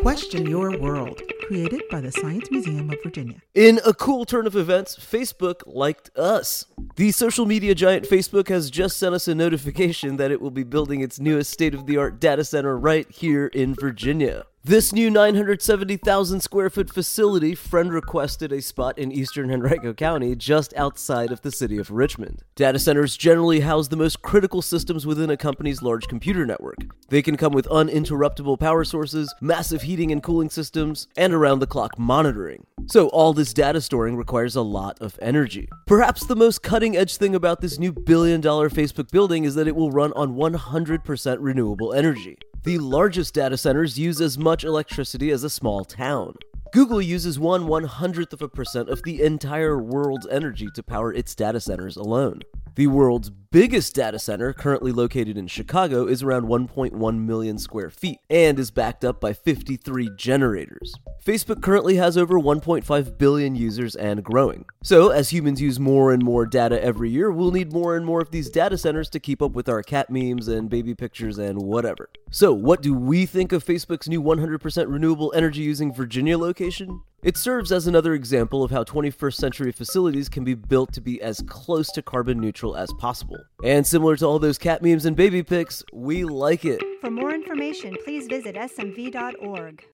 [0.00, 3.42] Question Your World, created by the Science Museum of Virginia.
[3.54, 6.66] In a cool turn of events, Facebook liked us.
[6.96, 10.62] The social media giant Facebook has just sent us a notification that it will be
[10.62, 14.46] building its newest state of the art data center right here in Virginia.
[14.64, 20.72] This new 970,000 square foot facility friend requested a spot in eastern Henrico County just
[20.74, 22.42] outside of the city of Richmond.
[22.54, 26.78] Data centers generally house the most critical systems within a company's large computer network.
[27.10, 31.66] They can come with uninterruptible power sources, massive heating and cooling systems, and around the
[31.66, 32.64] clock monitoring.
[32.88, 35.68] So, all this data storing requires a lot of energy.
[35.88, 39.66] Perhaps the most cutting edge thing about this new billion dollar Facebook building is that
[39.66, 42.38] it will run on 100% renewable energy.
[42.62, 46.34] The largest data centers use as much electricity as a small town.
[46.72, 51.12] Google uses one one hundredth of a percent of the entire world's energy to power
[51.12, 52.40] its data centers alone.
[52.76, 58.18] The world's biggest data center, currently located in Chicago, is around 1.1 million square feet
[58.28, 60.92] and is backed up by 53 generators.
[61.24, 64.66] Facebook currently has over 1.5 billion users and growing.
[64.82, 68.20] So, as humans use more and more data every year, we'll need more and more
[68.20, 71.62] of these data centers to keep up with our cat memes and baby pictures and
[71.62, 72.10] whatever.
[72.30, 77.00] So, what do we think of Facebook's new 100% renewable energy using Virginia location?
[77.22, 81.20] It serves as another example of how 21st century facilities can be built to be
[81.20, 83.38] as close to carbon neutral as possible.
[83.64, 86.82] And similar to all those cat memes and baby pics, we like it.
[87.00, 89.84] For more information, please visit smv.org.